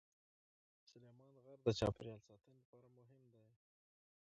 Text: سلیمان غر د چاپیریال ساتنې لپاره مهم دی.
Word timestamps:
سلیمان 0.89 1.33
غر 1.43 1.59
د 1.65 1.69
چاپیریال 1.79 2.21
ساتنې 2.27 2.53
لپاره 2.61 2.87
مهم 2.97 3.21
دی. 3.33 3.45